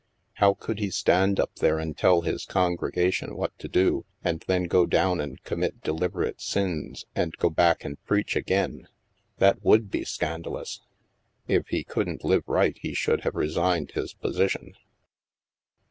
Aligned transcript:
How 0.37 0.55
could 0.55 0.79
he 0.79 0.89
stand 0.89 1.39
up 1.39 1.57
there 1.57 1.77
and 1.77 1.95
tell 1.95 2.21
his 2.21 2.43
congregation 2.43 3.37
what 3.37 3.55
to 3.59 3.67
do, 3.67 4.03
and 4.23 4.43
then 4.47 4.63
go 4.63 4.87
down 4.87 5.21
and 5.21 5.39
commit 5.43 5.81
deliberate 5.83 6.41
sins, 6.41 7.05
and 7.13 7.37
go 7.37 7.51
back 7.51 7.85
and 7.85 8.03
preach 8.05 8.35
again? 8.35 8.87
That 9.37 9.63
would 9.63 9.91
be 9.91 10.03
scan 10.03 10.41
dalous 10.41 10.79
I 11.47 11.53
If 11.53 11.67
he 11.67 11.83
couldn't 11.83 12.23
live 12.25 12.45
right, 12.47 12.79
he 12.81 12.95
should 12.95 13.21
have 13.21 13.35
resigned 13.35 13.91
his 13.91 14.15
position." 14.15 14.73